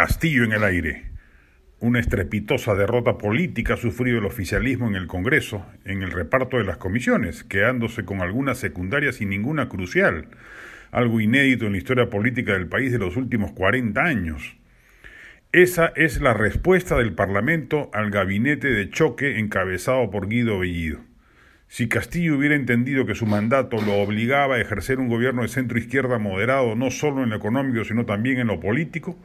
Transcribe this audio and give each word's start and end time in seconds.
Castillo 0.00 0.44
en 0.44 0.52
el 0.52 0.64
aire. 0.64 1.10
Una 1.78 2.00
estrepitosa 2.00 2.74
derrota 2.74 3.18
política 3.18 3.74
ha 3.74 3.76
sufrido 3.76 4.18
el 4.18 4.24
oficialismo 4.24 4.88
en 4.88 4.94
el 4.94 5.06
Congreso, 5.06 5.66
en 5.84 6.00
el 6.02 6.10
reparto 6.10 6.56
de 6.56 6.64
las 6.64 6.78
comisiones, 6.78 7.44
quedándose 7.44 8.06
con 8.06 8.22
algunas 8.22 8.56
secundarias 8.56 9.20
y 9.20 9.26
ninguna 9.26 9.68
crucial, 9.68 10.28
algo 10.90 11.20
inédito 11.20 11.66
en 11.66 11.72
la 11.72 11.78
historia 11.78 12.08
política 12.08 12.54
del 12.54 12.66
país 12.66 12.92
de 12.92 12.98
los 12.98 13.18
últimos 13.18 13.52
40 13.52 14.02
años. 14.02 14.56
Esa 15.52 15.92
es 15.94 16.22
la 16.22 16.32
respuesta 16.32 16.96
del 16.96 17.12
Parlamento 17.12 17.90
al 17.92 18.10
gabinete 18.10 18.68
de 18.68 18.88
choque 18.88 19.38
encabezado 19.38 20.10
por 20.10 20.28
Guido 20.28 20.60
Bellido. 20.60 21.00
Si 21.68 21.88
Castillo 21.88 22.38
hubiera 22.38 22.54
entendido 22.54 23.04
que 23.04 23.14
su 23.14 23.26
mandato 23.26 23.76
lo 23.82 23.96
obligaba 23.96 24.54
a 24.54 24.60
ejercer 24.62 24.98
un 24.98 25.08
gobierno 25.08 25.42
de 25.42 25.48
centro 25.48 25.78
izquierda 25.78 26.18
moderado 26.18 26.74
no 26.74 26.90
solo 26.90 27.22
en 27.22 27.28
lo 27.28 27.36
económico 27.36 27.84
sino 27.84 28.06
también 28.06 28.38
en 28.38 28.46
lo 28.46 28.60
político, 28.60 29.18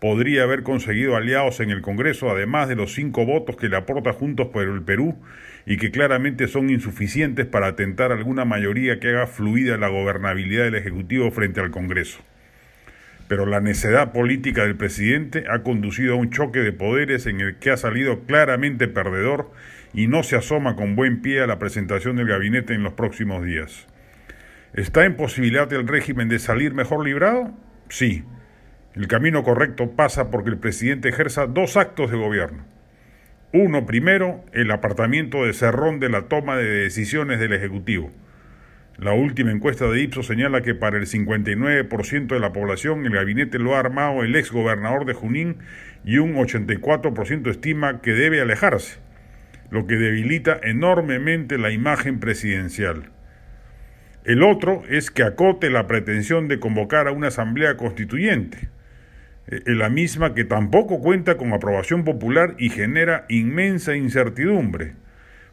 podría 0.00 0.44
haber 0.44 0.62
conseguido 0.62 1.16
aliados 1.16 1.60
en 1.60 1.70
el 1.70 1.82
Congreso, 1.82 2.30
además 2.30 2.68
de 2.68 2.76
los 2.76 2.94
cinco 2.94 3.26
votos 3.26 3.56
que 3.56 3.68
le 3.68 3.76
aporta 3.76 4.12
Juntos 4.12 4.48
por 4.48 4.62
el 4.62 4.82
Perú 4.82 5.16
y 5.66 5.76
que 5.76 5.90
claramente 5.90 6.46
son 6.46 6.70
insuficientes 6.70 7.46
para 7.46 7.66
atentar 7.66 8.12
alguna 8.12 8.44
mayoría 8.44 9.00
que 9.00 9.08
haga 9.08 9.26
fluida 9.26 9.76
la 9.76 9.88
gobernabilidad 9.88 10.64
del 10.64 10.76
Ejecutivo 10.76 11.30
frente 11.30 11.60
al 11.60 11.70
Congreso. 11.70 12.20
Pero 13.26 13.44
la 13.44 13.60
necedad 13.60 14.12
política 14.12 14.62
del 14.62 14.76
presidente 14.76 15.44
ha 15.50 15.62
conducido 15.62 16.14
a 16.14 16.16
un 16.16 16.30
choque 16.30 16.60
de 16.60 16.72
poderes 16.72 17.26
en 17.26 17.40
el 17.40 17.56
que 17.56 17.70
ha 17.70 17.76
salido 17.76 18.20
claramente 18.20 18.88
perdedor 18.88 19.50
y 19.92 20.06
no 20.06 20.22
se 20.22 20.36
asoma 20.36 20.76
con 20.76 20.96
buen 20.96 21.20
pie 21.20 21.42
a 21.42 21.46
la 21.46 21.58
presentación 21.58 22.16
del 22.16 22.28
gabinete 22.28 22.72
en 22.72 22.84
los 22.84 22.94
próximos 22.94 23.44
días. 23.44 23.86
¿Está 24.72 25.04
en 25.04 25.16
posibilidad 25.16 25.70
el 25.72 25.88
régimen 25.88 26.28
de 26.28 26.38
salir 26.38 26.72
mejor 26.72 27.04
librado? 27.04 27.52
Sí 27.90 28.24
el 28.94 29.06
camino 29.06 29.44
correcto 29.44 29.90
pasa 29.92 30.30
porque 30.30 30.50
el 30.50 30.58
presidente 30.58 31.10
ejerza 31.10 31.46
dos 31.46 31.76
actos 31.76 32.10
de 32.10 32.16
gobierno. 32.16 32.64
Uno, 33.52 33.86
primero, 33.86 34.44
el 34.52 34.70
apartamiento 34.70 35.44
de 35.44 35.52
Cerrón 35.52 36.00
de 36.00 36.08
la 36.08 36.22
toma 36.22 36.56
de 36.56 36.64
decisiones 36.64 37.38
del 37.38 37.52
Ejecutivo. 37.52 38.10
La 38.96 39.12
última 39.12 39.52
encuesta 39.52 39.86
de 39.88 40.00
Ipsos 40.00 40.26
señala 40.26 40.62
que 40.62 40.74
para 40.74 40.98
el 40.98 41.06
59% 41.06 42.26
de 42.26 42.40
la 42.40 42.52
población 42.52 43.06
el 43.06 43.12
gabinete 43.12 43.58
lo 43.58 43.76
ha 43.76 43.78
armado 43.78 44.24
el 44.24 44.34
ex 44.34 44.50
gobernador 44.50 45.04
de 45.04 45.14
Junín 45.14 45.58
y 46.04 46.18
un 46.18 46.34
84% 46.34 47.48
estima 47.48 48.00
que 48.00 48.12
debe 48.12 48.40
alejarse, 48.40 48.98
lo 49.70 49.86
que 49.86 49.96
debilita 49.96 50.58
enormemente 50.62 51.58
la 51.58 51.70
imagen 51.70 52.20
presidencial. 52.20 53.10
El 54.24 54.42
otro 54.42 54.82
es 54.88 55.10
que 55.10 55.22
acote 55.22 55.70
la 55.70 55.86
pretensión 55.86 56.48
de 56.48 56.58
convocar 56.58 57.06
a 57.06 57.12
una 57.12 57.28
asamblea 57.28 57.76
constituyente 57.76 58.68
la 59.48 59.88
misma 59.88 60.34
que 60.34 60.44
tampoco 60.44 61.00
cuenta 61.00 61.36
con 61.36 61.52
aprobación 61.52 62.04
popular 62.04 62.54
y 62.58 62.68
genera 62.68 63.24
inmensa 63.28 63.96
incertidumbre. 63.96 64.92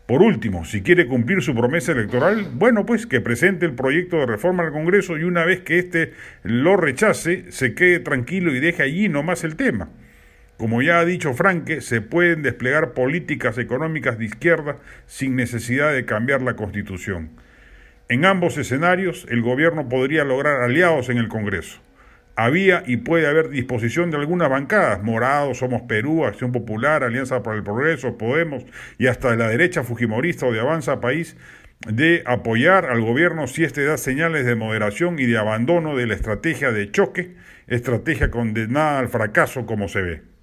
Por 0.06 0.22
último, 0.22 0.66
si 0.66 0.84
quiere 0.84 1.08
cumplir 1.08 1.42
su 1.42 1.56
promesa 1.56 1.94
electoral, 1.94 2.48
bueno, 2.54 2.86
pues 2.86 3.08
que 3.08 3.22
presente 3.22 3.66
el 3.66 3.74
proyecto 3.74 4.18
de 4.18 4.28
reforma 4.28 4.64
al 4.64 4.72
Congreso 4.72 5.18
y 5.18 5.24
una 5.24 5.46
vez 5.46 5.62
que 5.62 5.80
éste 5.80 6.14
lo 6.44 6.78
rechace, 6.78 7.52
se 7.52 7.74
quede 7.74 8.00
tranquilo 8.00 8.54
y 8.54 8.60
deje 8.60 8.84
allí 8.84 9.10
nomás 9.10 9.44
el 9.44 9.56
tema. 9.56 9.90
Como 10.58 10.82
ya 10.82 11.00
ha 11.00 11.06
dicho 11.06 11.34
Franke, 11.34 11.82
se 11.82 12.02
pueden 12.02 12.44
desplegar 12.44 12.94
políticas 12.94 13.58
económicas 13.58 14.20
de 14.20 14.26
izquierda 14.26 14.78
sin 15.08 15.36
necesidad 15.36 15.92
de 15.92 16.06
cambiar 16.06 16.42
la 16.42 16.56
Constitución. 16.56 17.32
En 18.08 18.26
ambos 18.26 18.58
escenarios, 18.58 19.26
el 19.30 19.42
gobierno 19.42 19.90
podría 19.90 20.24
lograr 20.24 20.62
aliados 20.62 21.10
en 21.10 21.18
el 21.18 21.30
Congreso 21.30 21.85
había 22.36 22.84
y 22.86 22.98
puede 22.98 23.28
haber 23.28 23.50
disposición 23.50 24.12
de 24.12 24.18
algunas 24.18 24.50
bancadas, 24.50 25.02
Morados, 25.04 25.60
Somos 25.60 25.84
Perú, 25.84 26.26
Acción 26.26 26.52
Popular, 26.52 27.04
Alianza 27.04 27.44
para 27.44 27.58
el 27.58 27.64
Progreso, 27.64 28.18
Podemos 28.18 28.66
y 28.98 29.08
hasta 29.08 29.32
de 29.32 29.38
la 29.38 29.48
derecha 29.48 29.84
fujimorista 29.84 30.46
o 30.46 30.52
de 30.52 30.60
Avanza 30.60 31.00
País, 31.00 31.38
de 31.88 32.24
apoyar 32.26 32.86
al 32.86 33.02
gobierno 33.02 33.48
si 33.48 33.64
éste 33.64 33.86
da 33.86 33.98
señales 33.98 34.46
de 34.46 34.56
moderación 34.56 35.20
y 35.20 35.26
de 35.26 35.38
abandono 35.38 35.96
de 35.96 36.08
la 36.08 36.14
estrategia 36.14 36.72
de 36.72 36.92
choque, 36.92 37.36
estrategia 37.68 38.32
condenada 38.32 39.00
al 39.00 39.08
fracaso 39.08 39.66
como 39.66 39.88
se 39.88 40.02
ve. 40.02 40.35